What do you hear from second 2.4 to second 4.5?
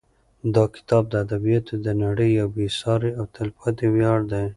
بې سارې او تلپاتې ویاړ دی.